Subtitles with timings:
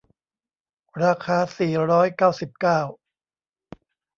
[1.03, 2.79] ราคา สี่ร้อยเก้าสิบเก้า